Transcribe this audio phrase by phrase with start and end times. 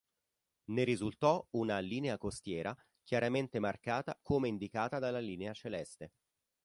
[0.71, 6.13] Ne risultò una "linea costiera" chiaramente marcata come indicata dalla linea celeste.